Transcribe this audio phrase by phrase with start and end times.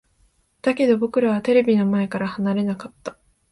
[0.63, 3.19] だけど、僕らはテレビの前から離れなかった。